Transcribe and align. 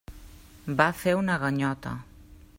Va 0.79 0.87
fer 1.03 1.15
una 1.21 1.37
ganyota. 1.45 1.93